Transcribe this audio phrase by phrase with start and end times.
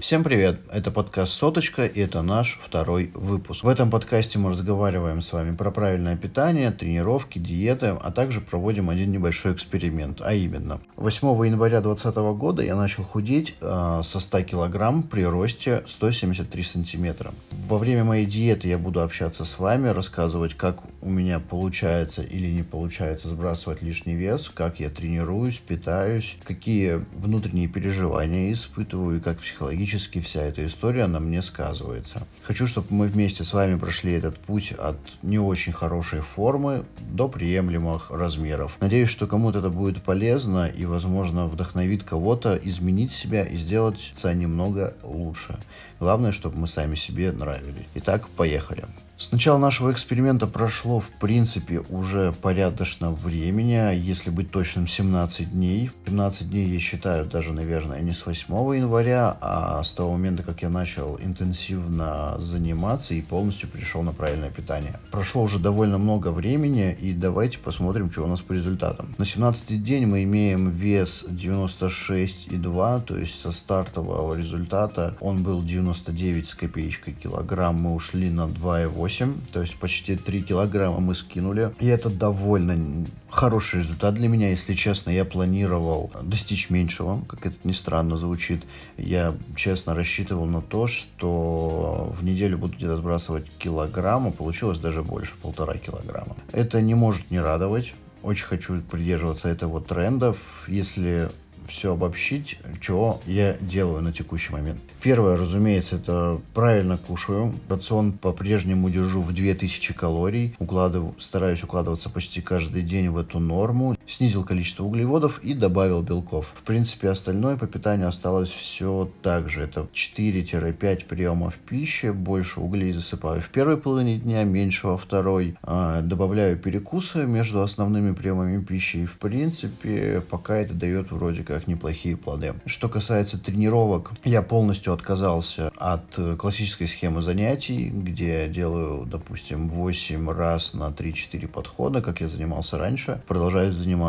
[0.00, 0.60] Всем привет!
[0.72, 3.64] Это подкаст «Соточка» и это наш второй выпуск.
[3.64, 8.88] В этом подкасте мы разговариваем с вами про правильное питание, тренировки, диеты, а также проводим
[8.88, 14.42] один небольшой эксперимент, а именно 8 января 2020 года я начал худеть э, со 100
[14.44, 17.34] килограмм при росте 173 сантиметра.
[17.68, 22.46] Во время моей диеты я буду общаться с вами, рассказывать, как у меня получается или
[22.46, 29.38] не получается сбрасывать лишний вес, как я тренируюсь, питаюсь, какие внутренние переживания испытываю и как
[29.38, 32.22] психологически фактически вся эта история на мне сказывается.
[32.42, 37.28] Хочу, чтобы мы вместе с вами прошли этот путь от не очень хорошей формы до
[37.28, 38.76] приемлемых размеров.
[38.80, 44.32] Надеюсь, что кому-то это будет полезно и, возможно, вдохновит кого-то изменить себя и сделать себя
[44.32, 45.58] немного лучше.
[45.98, 47.88] Главное, чтобы мы сами себе нравились.
[47.96, 48.84] Итак, поехали.
[49.20, 55.90] С начала нашего эксперимента прошло, в принципе, уже порядочно времени, если быть точным, 17 дней.
[56.06, 60.62] 17 дней я считаю даже, наверное, не с 8 января, а с того момента, как
[60.62, 64.98] я начал интенсивно заниматься и полностью перешел на правильное питание.
[65.10, 69.14] Прошло уже довольно много времени, и давайте посмотрим, что у нас по результатам.
[69.18, 76.48] На 17 день мы имеем вес 96,2, то есть со стартового результата он был 99
[76.48, 81.72] с копеечкой килограмм, мы ушли на 2,8 8, то есть почти 3 килограмма мы скинули.
[81.80, 85.10] И это довольно хороший результат для меня, если честно.
[85.10, 88.62] Я планировал достичь меньшего, как это ни странно звучит.
[88.96, 95.02] Я честно рассчитывал на то, что в неделю буду где-то сбрасывать килограмм, а получилось даже
[95.02, 96.36] больше, полтора килограмма.
[96.52, 97.94] Это не может не радовать.
[98.22, 100.36] Очень хочу придерживаться этого тренда.
[100.68, 101.30] Если
[101.70, 104.80] все обобщить, что я делаю на текущий момент.
[105.02, 107.54] Первое, разумеется, это правильно кушаю.
[107.68, 110.54] Рацион по-прежнему держу в 2000 калорий.
[110.58, 113.96] Укладываю, стараюсь укладываться почти каждый день в эту норму.
[114.10, 116.52] Снизил количество углеводов и добавил белков.
[116.52, 119.62] В принципе, остальное по питанию осталось все так же.
[119.62, 122.10] Это 4-5 приемов пищи.
[122.10, 125.56] Больше углей засыпаю в первой половине дня, меньше во второй.
[125.62, 128.96] А, добавляю перекусы между основными приемами пищи.
[128.96, 132.54] И, в принципе, пока это дает вроде как неплохие плоды.
[132.66, 140.28] Что касается тренировок, я полностью отказался от классической схемы занятий, где я делаю, допустим, 8
[140.30, 143.22] раз на 3-4 подхода, как я занимался раньше.
[143.28, 143.99] Продолжаю заниматься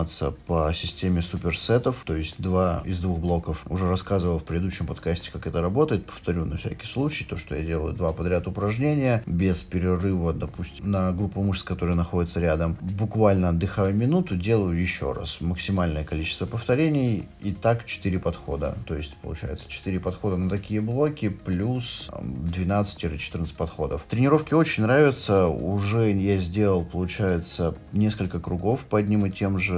[0.48, 3.64] по системе суперсетов, то есть два из двух блоков.
[3.70, 6.06] Уже рассказывал в предыдущем подкасте, как это работает.
[6.06, 11.12] Повторю на всякий случай, то, что я делаю два подряд упражнения без перерыва, допустим, на
[11.12, 12.78] группу мышц, которые находятся рядом.
[12.82, 18.76] Буквально отдыхаю минуту, делаю еще раз максимальное количество повторений и так 4 подхода.
[18.86, 24.04] То есть, получается, 4 подхода на такие блоки плюс 12-14 подходов.
[24.10, 25.48] Тренировки очень нравятся.
[25.48, 29.71] Уже я сделал, получается, несколько кругов по одним и тем же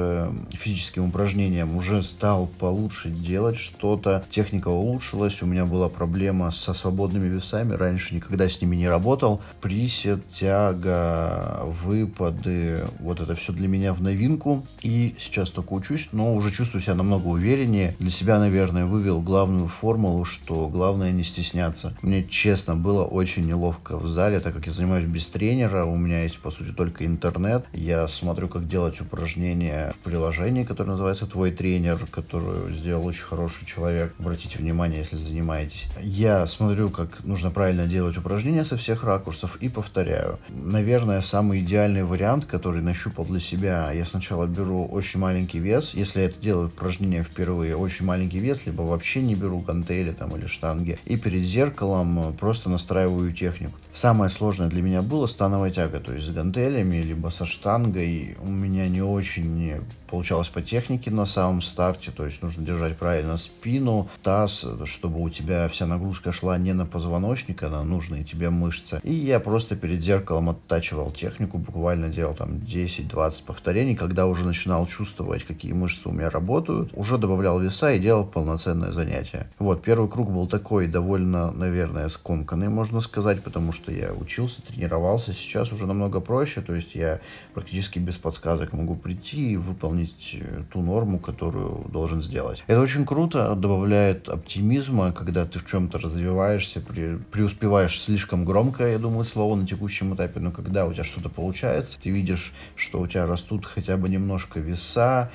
[0.52, 1.76] физическим упражнениям.
[1.76, 4.24] Уже стал получше делать что-то.
[4.30, 5.42] Техника улучшилась.
[5.42, 7.74] У меня была проблема со свободными весами.
[7.74, 9.42] Раньше никогда с ними не работал.
[9.62, 12.81] Присед, тяга, выпады.
[13.00, 14.66] Вот это все для меня в новинку.
[14.81, 17.96] И сейчас только учусь, но уже чувствую себя намного увереннее.
[18.00, 21.94] Для себя, наверное, вывел главную формулу, что главное не стесняться.
[22.02, 26.24] Мне, честно, было очень неловко в зале, так как я занимаюсь без тренера, у меня
[26.24, 27.66] есть, по сути, только интернет.
[27.74, 33.66] Я смотрю, как делать упражнения в приложении, которое называется «Твой тренер», которую сделал очень хороший
[33.66, 34.13] человек.
[34.19, 35.85] Обратите внимание, если занимаетесь.
[36.01, 40.39] Я смотрю, как нужно правильно делать упражнения со всех ракурсов и повторяю.
[40.49, 45.94] Наверное, самый идеальный вариант, который нащупал для себя, я сначала беру очень маленький вес.
[45.94, 50.35] Если я это делаю упражнение впервые очень маленький вес, либо вообще не беру гантели там
[50.35, 51.00] или штанги.
[51.05, 53.73] И перед зеркалом просто настраиваю технику.
[53.94, 58.36] Самое сложное для меня было становая тяга, то есть с гантелями, либо со штангой.
[58.42, 63.38] У меня не очень получалось по технике на самом старте, то есть нужно держать правильно
[63.38, 68.50] спину, таз, чтобы у тебя вся нагрузка шла не на позвоночник, а на нужные тебе
[68.50, 69.00] мышцы.
[69.04, 74.88] И я просто перед зеркалом оттачивал технику, буквально делал там 10-20 повторений, когда уже начинал
[74.88, 79.48] чувствовать, какие мышцы у меня работают, уже добавлял веса и делал полноценное занятие.
[79.60, 85.33] Вот, первый круг был такой довольно, наверное, скомканный, можно сказать, потому что я учился, тренировался.
[85.33, 87.19] Сейчас уже намного проще, то есть я
[87.53, 92.63] практически без подсказок могу прийти и выполнить э, ту норму, которую должен сделать.
[92.68, 99.24] Это очень круто, добавляет оптимизма, когда ты в чем-то развиваешься, преуспеваешь слишком громко, я думаю,
[99.24, 103.25] слово на текущем этапе, но когда у тебя что-то получается, ты видишь, что у тебя
[103.25, 105.31] растут хотя бы немножко веса,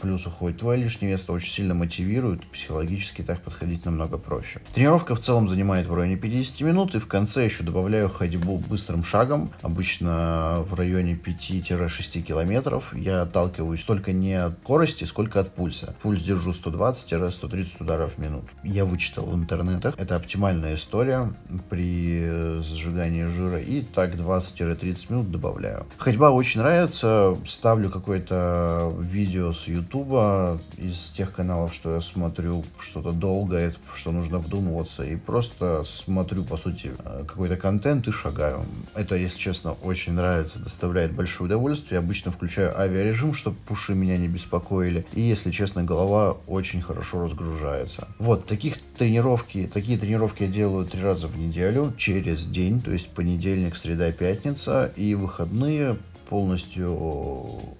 [0.00, 4.60] плюс уходит твой лишний вес, это очень сильно мотивирует, психологически так подходить намного проще.
[4.74, 9.04] Тренировка в целом занимает в районе 50 минут, и в конце еще добавляю ходьбу быстрым
[9.04, 12.94] шагом, обычно в районе 5-6 километров.
[12.94, 15.94] Я отталкиваюсь только не от скорости, сколько от пульса.
[16.02, 18.48] Пульс держу 120-130 ударов в минуту.
[18.62, 21.32] Я вычитал в интернетах, это оптимальная история
[21.70, 25.86] при сжигании жира, и так 20-30 минут добавляю.
[25.96, 33.12] Ходьба очень нравится, ставлю какое-то видео с ютуба из тех каналов, что я смотрю что-то
[33.12, 36.92] долгое, что нужно вдумываться, и просто смотрю, по сути,
[37.26, 38.64] какой-то контент и шагаю.
[38.94, 41.98] Это, если честно, очень нравится, доставляет большое удовольствие.
[42.00, 45.06] Я обычно включаю авиарежим, чтобы пуши меня не беспокоили.
[45.12, 48.08] И, если честно, голова очень хорошо разгружается.
[48.18, 53.08] Вот, таких тренировки, такие тренировки я делаю три раза в неделю, через день, то есть
[53.10, 56.96] понедельник, среда, пятница, и выходные полностью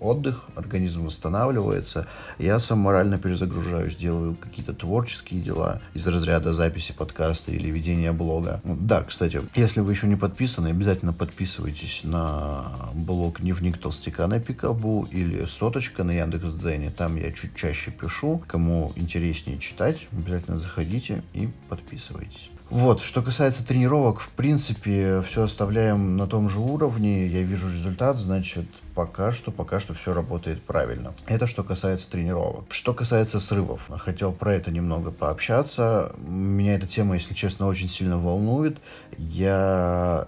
[0.00, 2.06] отдых, организм восстанавливается.
[2.38, 8.61] Я сам морально перезагружаюсь, делаю какие-то творческие дела из разряда записи подкаста или ведения блога.
[8.64, 15.06] Да, кстати, если вы еще не подписаны, обязательно подписывайтесь на блог Дневник Толстяка на Пикабу
[15.11, 16.91] или Соточка на Яндекс.Дзене.
[16.91, 18.43] Там я чуть чаще пишу.
[18.46, 22.50] Кому интереснее читать, обязательно заходите и подписывайтесь.
[22.70, 27.26] Вот, что касается тренировок, в принципе, все оставляем на том же уровне.
[27.26, 28.64] Я вижу результат, значит,
[28.94, 31.14] пока что, пока что все работает правильно.
[31.26, 32.64] Это что касается тренировок.
[32.70, 36.14] Что касается срывов, хотел про это немного пообщаться.
[36.19, 38.78] Меня эта тема, если честно, очень сильно волнует.
[39.19, 40.26] Я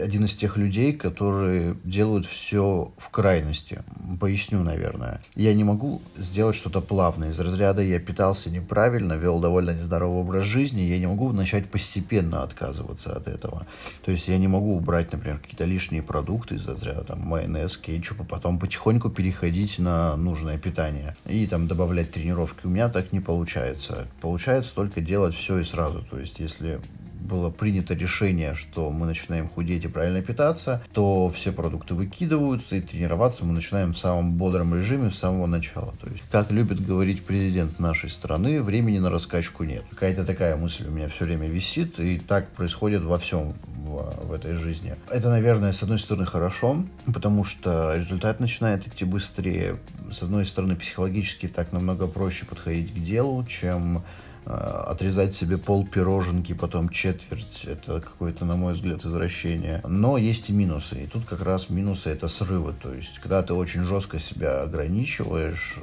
[0.00, 3.82] один из тех людей, которые делают все в крайности.
[4.20, 5.20] Поясню, наверное.
[5.34, 7.30] Я не могу сделать что-то плавное.
[7.30, 12.42] Из разряда я питался неправильно, вел довольно нездоровый образ жизни, я не могу начать постепенно
[12.42, 13.66] отказываться от этого.
[14.04, 18.22] То есть я не могу убрать, например, какие-то лишние продукты из разряда там, майонез, кетчуп,
[18.22, 22.66] а потом потихоньку переходить на нужное питание и там добавлять тренировки.
[22.66, 24.06] У меня так не получается.
[24.20, 26.04] Получается только делать все и сразу.
[26.10, 26.80] То есть если
[27.22, 32.80] было принято решение, что мы начинаем худеть и правильно питаться, то все продукты выкидываются, и
[32.80, 35.94] тренироваться мы начинаем в самом бодром режиме с самого начала.
[36.00, 39.84] То есть, как любит говорить президент нашей страны, времени на раскачку нет.
[39.90, 44.32] Какая-то такая мысль у меня все время висит, и так происходит во всем в, в
[44.32, 44.94] этой жизни.
[45.10, 49.78] Это, наверное, с одной стороны хорошо, потому что результат начинает идти быстрее.
[50.10, 54.02] С одной стороны, психологически так намного проще подходить к делу, чем
[54.44, 59.80] отрезать себе пол пироженки, потом четверть, это какое-то, на мой взгляд, извращение.
[59.86, 61.04] Но есть и минусы.
[61.04, 62.72] И тут как раз минусы это срывы.
[62.72, 65.78] То есть, когда ты очень жестко себя ограничиваешь,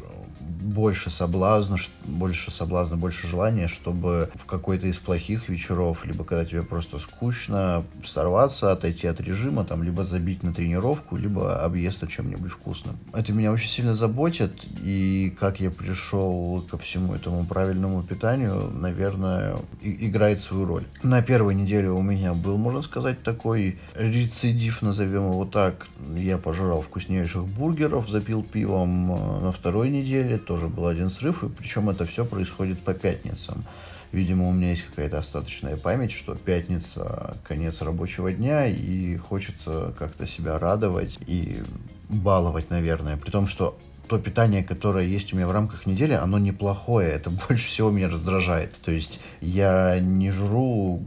[0.50, 6.64] больше соблазна, больше соблазна, больше желания, чтобы в какой-то из плохих вечеров, либо когда тебе
[6.64, 12.98] просто скучно, сорваться, отойти от режима, там, либо забить на тренировку, либо объесться чем-нибудь вкусным.
[13.14, 19.56] Это меня очень сильно заботит, и как я пришел ко всему этому правильному питанию, наверное,
[19.82, 20.84] играет свою роль.
[21.04, 25.88] На первой неделе у меня был, можно сказать, такой рецидив, назовем его так.
[26.16, 29.08] Я пожрал вкуснейших бургеров, запил пивом.
[29.42, 33.64] На второй неделе тоже был один срыв, и причем это все происходит по пятницам.
[34.12, 40.26] Видимо, у меня есть какая-то остаточная память, что пятница– конец рабочего дня, и хочется как-то
[40.26, 41.62] себя радовать и
[42.10, 43.18] баловать, наверное.
[43.18, 43.78] При том, что
[44.08, 47.10] то питание, которое есть у меня в рамках недели, оно неплохое.
[47.10, 48.74] Это больше всего меня раздражает.
[48.82, 51.04] То есть я не жру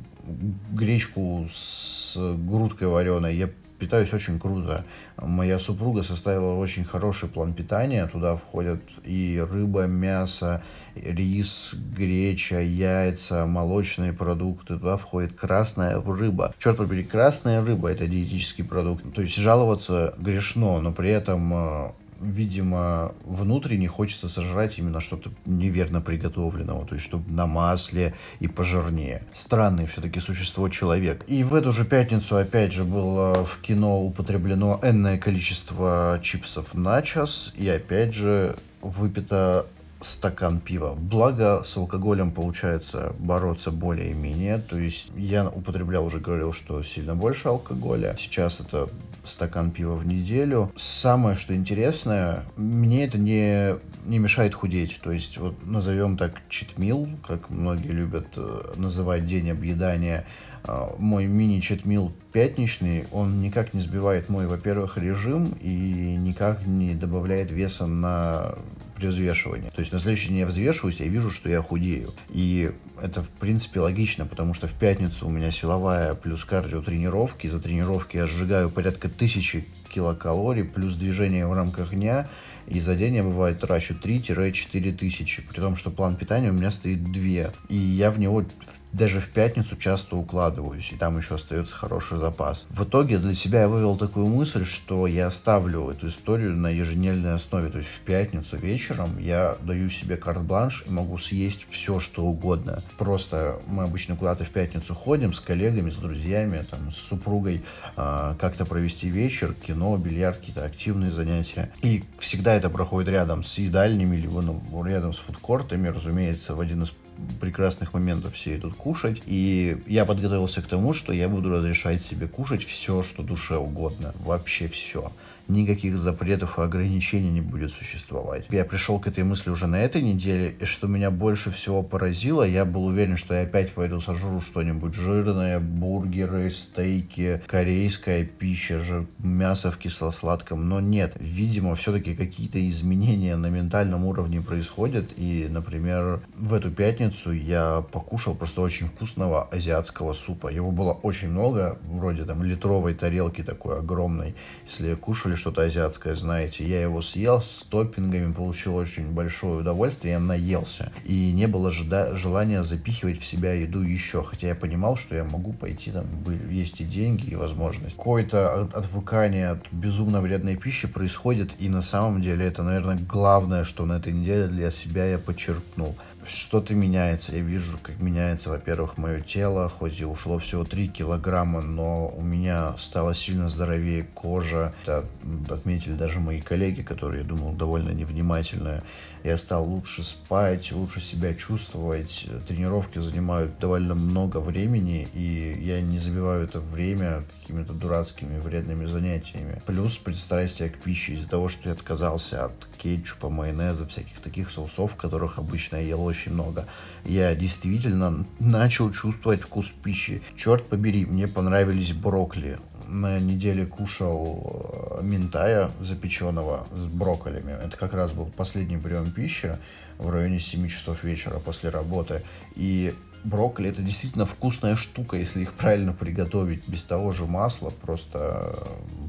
[0.71, 3.51] гречку с грудкой вареной, я
[3.83, 4.85] питаюсь очень круто.
[5.17, 8.07] Моя супруга составила очень хороший план питания.
[8.07, 10.63] Туда входят и рыба, мясо,
[10.95, 14.79] рис, греча, яйца, молочные продукты.
[14.79, 16.55] Туда входит красная рыба.
[16.61, 19.03] Черт побери, красная рыба– это диетический продукт.
[19.15, 21.91] То есть жаловаться грешно, но при этом э,
[22.23, 29.23] видимо, внутренне хочется сожрать именно что-то неверно приготовленного, то есть чтобы на масле и пожирнее.
[29.33, 31.25] Странный все-таки существо человек.
[31.27, 37.03] И в эту же пятницу, опять же, было в кино употреблено энное количество чипсов на
[37.03, 39.67] час, и опять же выпито
[40.01, 40.95] стакан пива.
[40.99, 44.59] Благо, с алкоголем получается бороться более-менее.
[44.59, 48.17] То есть я употреблял, уже говорил, что сильно больше алкоголя.
[48.19, 48.89] Сейчас это
[49.25, 50.73] стакан пива в неделю.
[50.77, 55.01] Самое, что интересное, мне это не, не мешает худеть.
[55.03, 60.27] То есть, вот назовем так читмил, как многие любят э, называть день объедания.
[60.65, 67.51] а, мой мини-читмил пятничный, он никак не сбивает мой, во-первых, режим и никак не добавляет
[67.51, 68.55] веса на
[68.97, 69.71] при взвешивании.
[69.71, 72.11] То есть на следующий день я взвешиваюсь, я вижу, что я худею.
[72.31, 72.71] И
[73.03, 77.49] это, в принципе, логично, потому что в пятницу у меня силовая плюс кардио тренировки.
[77.49, 82.29] За тренировки я сжигаю порядка тысячи килокалорий, плюс движение в рамках дня.
[82.67, 85.43] И за день я, бывает, трачу 3-4 тысячи.
[85.43, 87.53] При том, что план питания у меня стоит 2.
[87.69, 88.45] И я в него
[88.93, 92.67] даже в пятницу часто укладываюсь, и там еще остается хороший запас.
[92.71, 97.35] В итоге для себя я вывел такую мысль, что я ставлю эту историю на еженедельной
[97.35, 97.69] основе.
[97.71, 102.83] То есть в пятницу вечером я даю себе карт-бланш и могу съесть все, что угодно.
[102.99, 107.63] Просто мы обычно куда-то в пятницу ходим с коллегами, с друзьями, там, с супругой,
[107.97, 111.73] э, как-то провести вечер, кино, бильярд, какие-то активные занятия.
[111.83, 116.83] И всегда это проходит рядом с едальнями, либо ну, рядом с фудкортами, разумеется, в один
[116.83, 116.93] из
[117.41, 119.23] прекрасных моментов все идут кушать.
[119.27, 124.15] И я подготовился к тому, что я буду разрешать себе кушать все, что душе угодно.
[124.25, 125.11] Вообще все
[125.49, 128.47] никаких запретов и ограничений не будет существовать.
[128.51, 132.43] Я пришел к этой мысли уже на этой неделе, и что меня больше всего поразило,
[132.43, 139.07] я был уверен, что я опять пойду сожру что-нибудь жирное, бургеры, стейки, корейская пища, же
[139.19, 141.15] мясо в кисло-сладком, но нет.
[141.19, 148.35] Видимо, все-таки какие-то изменения на ментальном уровне происходят, и, например, в эту пятницу я покушал
[148.35, 150.49] просто очень вкусного азиатского супа.
[150.49, 154.35] Его было очень много, вроде там литровой тарелки такой огромной.
[154.67, 156.67] Если кушали что-то азиатское, знаете.
[156.67, 160.93] Я его съел с топпингами, получил очень большое удовольствие, я наелся.
[161.05, 165.53] И не было желания запихивать в себя еду еще, хотя я понимал, что я могу
[165.53, 166.07] пойти там,
[166.51, 167.97] есть и деньги, и возможность.
[167.97, 173.87] Какое-то отвыкание от безумно вредной пищи происходит, и на самом деле это, наверное, главное, что
[173.87, 177.35] на этой неделе для себя я подчеркнул что-то меняется.
[177.35, 182.23] Я вижу, как меняется, во-первых, мое тело, хоть и ушло всего 3 килограмма, но у
[182.23, 184.73] меня стало сильно здоровее кожа.
[184.83, 185.05] Это
[185.51, 188.83] отметили даже мои коллеги, которые, я думал, довольно невнимательные.
[189.25, 192.27] Я стал лучше спать, лучше себя чувствовать.
[192.49, 199.63] Тренировки занимают довольно много времени, и я не забиваю это время какими-то дурацкими вредными занятиями.
[199.67, 204.97] Плюс пристрастие к пище из-за того, что я отказался от кетчупа, майонеза, всяких таких соусов,
[204.97, 206.67] которых обычно я ел очень много.
[207.05, 210.23] Я действительно начал чувствовать вкус пищи.
[210.37, 212.59] Черт побери, мне понравились брокколи.
[212.93, 217.53] На неделе кушал э, ментая запеченного с брокколями.
[217.53, 219.57] Это как раз был последний прием пищи
[219.97, 222.21] в районе 7 часов вечера после работы.
[222.55, 222.93] И
[223.25, 228.59] брокколи это действительно вкусная штука, если их правильно приготовить, без того же масла, просто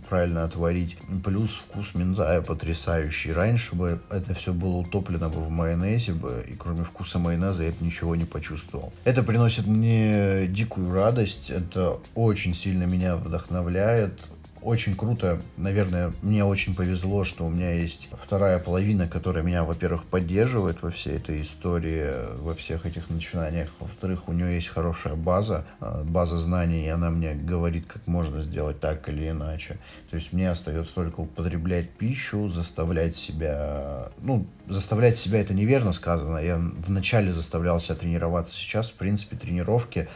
[0.09, 0.97] правильно отварить.
[1.23, 3.33] Плюс вкус минзая потрясающий.
[3.33, 7.71] Раньше бы это все было утоплено бы в майонезе бы, и кроме вкуса майонеза я
[7.71, 8.93] бы ничего не почувствовал.
[9.03, 14.19] Это приносит мне дикую радость, это очень сильно меня вдохновляет,
[14.63, 15.41] очень круто.
[15.57, 20.91] Наверное, мне очень повезло, что у меня есть вторая половина, которая меня, во-первых, поддерживает во
[20.91, 23.71] всей этой истории, во всех этих начинаниях.
[23.79, 28.41] Во-вторых, у нее есть хорошая база, а, база знаний, и она мне говорит, как можно
[28.41, 29.77] сделать так или иначе.
[30.09, 34.09] То есть мне остается только употреблять пищу, заставлять себя...
[34.21, 36.37] Ну, заставлять себя это неверно сказано.
[36.37, 38.55] Я вначале заставлял себя тренироваться.
[38.55, 40.07] Сейчас, в принципе, тренировки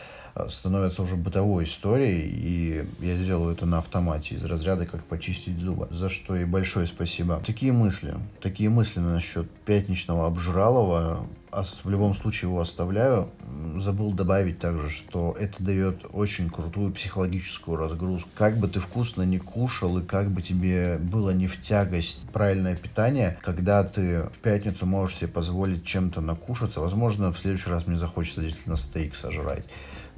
[0.50, 5.88] становится уже бытовой историей, и я делаю это на автомате из разряда как почистить зубы,
[5.91, 7.41] за что и большое спасибо.
[7.46, 11.25] Такие мысли, такие мысли насчет пятничного обжралова,
[11.64, 13.30] в любом случае его оставляю.
[13.78, 18.30] Забыл добавить также, что это дает очень крутую психологическую разгрузку.
[18.36, 22.76] Как бы ты вкусно не кушал и как бы тебе было не в тягость правильное
[22.76, 27.98] питание, когда ты в пятницу можешь себе позволить чем-то накушаться, возможно, в следующий раз мне
[27.98, 29.66] захочется действительно стейк сожрать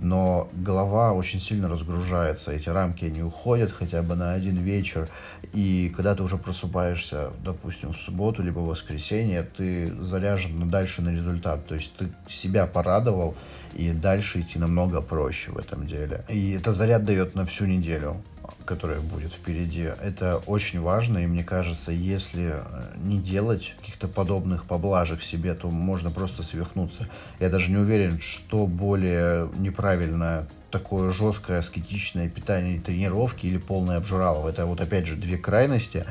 [0.02, 5.10] но голова очень сильно разгружается, эти рамки не уходят хотя бы на один вечер,
[5.54, 11.10] и когда ты уже просыпаешься, допустим, в субботу либо в воскресенье, ты заряжен дальше на
[11.10, 13.36] результат, то есть ты себя порадовал,
[13.74, 16.26] и дальше идти намного проще в этом деле.
[16.30, 18.22] И это заряд дает на всю неделю
[18.66, 19.90] которая будет впереди.
[20.02, 22.62] Это очень важно, и мне кажется, если э,
[22.98, 27.08] не делать каких-то подобных поблажек себе, то можно просто свихнуться.
[27.40, 33.98] Я даже не уверен, что более неправильно такое жесткое аскетичное питание и тренировки или полное
[33.98, 34.50] обжиралово.
[34.50, 36.06] Это вот опять же две крайности.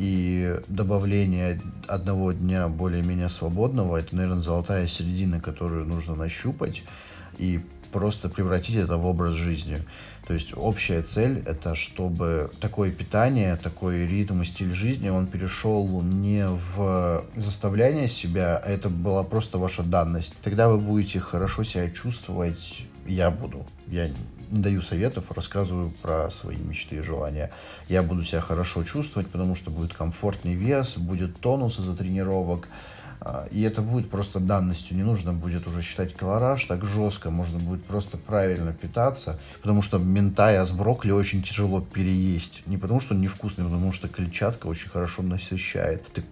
[0.00, 6.82] И добавление одного дня более-менее свободного, это, наверное, золотая середина, которую нужно нащупать.
[7.36, 7.60] И
[7.92, 9.78] просто превратить это в образ жизни.
[10.26, 16.02] То есть общая цель это чтобы такое питание, такой ритм и стиль жизни, он перешел
[16.02, 20.34] не в заставляние себя, а это была просто ваша данность.
[20.42, 23.66] Тогда вы будете хорошо себя чувствовать, я буду.
[23.88, 24.08] Я
[24.50, 27.50] не даю советов, рассказываю про свои мечты и желания.
[27.88, 32.68] Я буду себя хорошо чувствовать, потому что будет комфортный вес, будет тонус из-за тренировок,
[33.50, 34.96] и это будет просто данностью.
[34.96, 37.30] Не нужно будет уже считать колораж так жестко.
[37.30, 39.38] Можно будет просто правильно питаться.
[39.60, 42.66] Потому что ментая с брокколи очень тяжело переесть.
[42.66, 46.06] Не потому что он невкусный, а потому что клетчатка очень хорошо насыщает.
[46.12, 46.24] Ты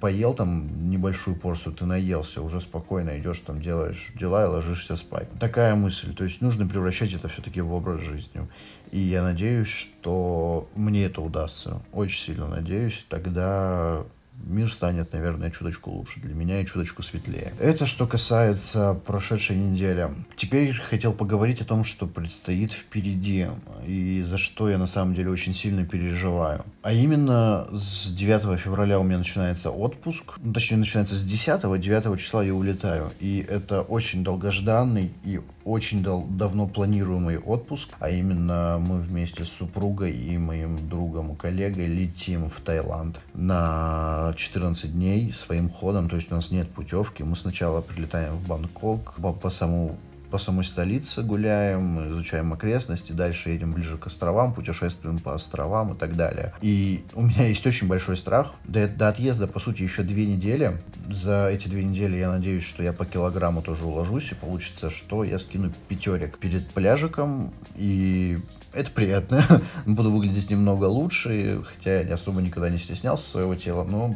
[0.00, 5.28] поел там небольшую порцию, ты наелся, уже спокойно идешь там, делаешь дела и ложишься спать.
[5.40, 6.14] Такая мысль.
[6.14, 8.46] То есть нужно превращать это все-таки в образ жизни.
[8.92, 11.82] И я надеюсь, что мне это удастся.
[11.92, 13.04] Очень сильно надеюсь.
[13.08, 14.04] Тогда
[14.44, 17.52] мир станет, наверное, чуточку лучше для меня и чуточку светлее.
[17.58, 20.08] Это что касается прошедшей недели.
[20.36, 23.48] Теперь хотел поговорить о том, что предстоит впереди
[23.86, 26.64] и за что я на самом деле очень сильно переживаю.
[26.82, 32.20] А именно с 9 февраля у меня начинается отпуск, ну, точнее начинается с 10, 9
[32.20, 33.10] числа я улетаю.
[33.20, 39.48] И это очень долгожданный и очень дал, давно планируемый отпуск, а именно мы вместе с
[39.48, 46.16] супругой и моим другом и коллегой летим в Таиланд на 14 дней своим ходом, то
[46.16, 47.22] есть у нас нет путевки.
[47.22, 49.96] Мы сначала прилетаем в Бангкок, по, по саму
[50.30, 55.96] по самой столице гуляем, изучаем окрестности, дальше едем ближе к островам, путешествуем по островам и
[55.96, 56.52] так далее.
[56.60, 58.54] И у меня есть очень большой страх.
[58.64, 60.76] До, до отъезда, по сути, еще две недели.
[61.10, 65.24] За эти две недели я надеюсь, что я по килограмму тоже уложусь, и получится, что
[65.24, 68.38] я скину пятерик перед пляжиком, и
[68.72, 69.44] это приятно.
[69.86, 74.14] Буду выглядеть немного лучше, хотя я особо никогда не стеснялся своего тела, но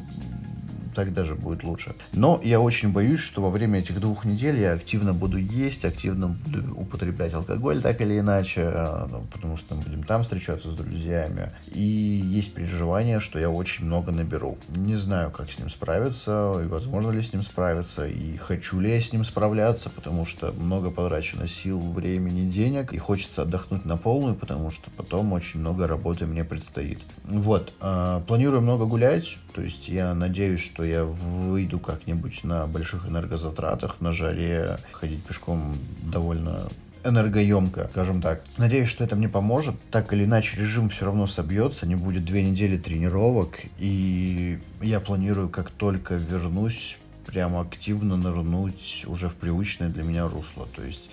[0.94, 1.94] так даже будет лучше.
[2.12, 6.28] Но я очень боюсь, что во время этих двух недель я активно буду есть, активно
[6.28, 10.74] буду употреблять алкоголь так или иначе, э, ну, потому что мы будем там встречаться с
[10.74, 11.52] друзьями.
[11.72, 14.58] И есть переживание, что я очень много наберу.
[14.76, 18.92] Не знаю, как с ним справиться, и возможно ли с ним справиться, и хочу ли
[18.92, 23.96] я с ним справляться, потому что много потрачено сил, времени, денег, и хочется отдохнуть на
[23.96, 26.98] полную, потому что потом очень много работы мне предстоит.
[27.24, 33.06] Вот, э, планирую много гулять, то есть я надеюсь, что я выйду как-нибудь на больших
[33.06, 36.68] энергозатратах, на жаре, ходить пешком довольно
[37.04, 38.42] энергоемко, скажем так.
[38.58, 39.74] Надеюсь, что это мне поможет.
[39.90, 45.48] Так или иначе, режим все равно собьется, не будет две недели тренировок, и я планирую,
[45.48, 50.66] как только вернусь, прямо активно нырнуть уже в привычное для меня русло.
[50.74, 51.08] То есть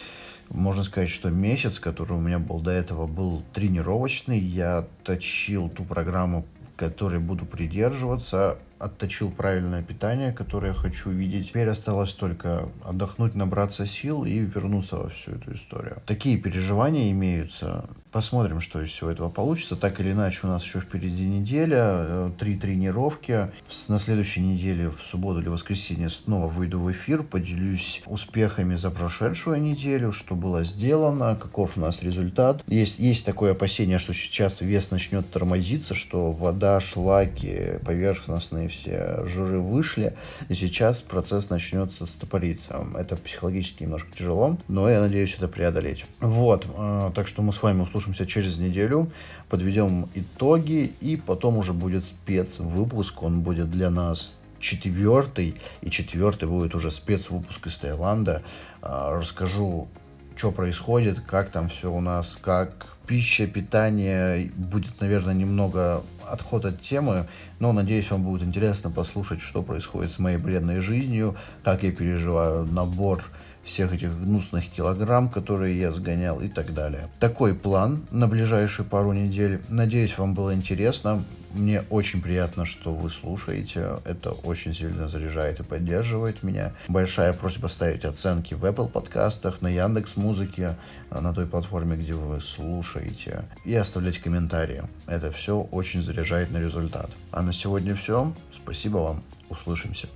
[0.49, 4.39] можно сказать, что месяц, который у меня был до этого, был тренировочный.
[4.39, 6.45] Я точил ту программу,
[6.75, 11.49] которой буду придерживаться отточил правильное питание, которое я хочу видеть.
[11.49, 16.01] Теперь осталось только отдохнуть, набраться сил и вернуться во всю эту историю.
[16.05, 17.89] Такие переживания имеются.
[18.11, 19.75] Посмотрим, что из всего этого получится.
[19.75, 23.51] Так или иначе, у нас еще впереди неделя, э, три тренировки.
[23.89, 29.61] На следующей неделе, в субботу или воскресенье, снова выйду в эфир, поделюсь успехами за прошедшую
[29.61, 32.63] неделю, что было сделано, каков у нас результат.
[32.67, 39.59] Есть, есть такое опасение, что сейчас вес начнет тормозиться, что вода, шлаки, поверхностные все жиры
[39.59, 40.15] вышли,
[40.49, 42.85] и сейчас процесс начнется стопориться.
[42.97, 46.05] Это психологически немножко тяжело, но я надеюсь это преодолеть.
[46.19, 49.11] Вот, э, так что мы с вами услышимся через неделю,
[49.49, 56.75] подведем итоги, и потом уже будет спецвыпуск, он будет для нас четвертый, и четвертый будет
[56.75, 58.43] уже спецвыпуск из Таиланда.
[58.81, 59.87] Э, расскажу,
[60.35, 66.81] что происходит, как там все у нас, как пища, питание будет, наверное, немного отход от
[66.81, 67.25] темы,
[67.59, 72.65] но надеюсь, вам будет интересно послушать, что происходит с моей бредной жизнью, как я переживаю
[72.65, 73.23] набор
[73.63, 77.09] всех этих гнусных килограмм, которые я сгонял и так далее.
[77.19, 79.61] Такой план на ближайшие пару недель.
[79.67, 81.23] Надеюсь, вам было интересно.
[81.57, 83.97] Мне очень приятно, что вы слушаете.
[84.05, 86.71] Это очень сильно заряжает и поддерживает меня.
[86.87, 90.75] Большая просьба ставить оценки в Apple подкастах, на Яндекс Музыке,
[91.09, 93.43] на той платформе, где вы слушаете.
[93.65, 94.83] И оставлять комментарии.
[95.07, 97.09] Это все очень заряжает на результат.
[97.31, 98.31] А на сегодня все.
[98.53, 99.23] Спасибо вам.
[99.49, 100.07] Услышимся.